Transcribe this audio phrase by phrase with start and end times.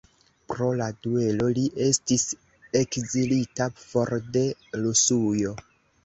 [0.51, 2.23] Pro la duelo li estis
[2.79, 4.43] ekzilita for de
[4.79, 5.53] Rusujo.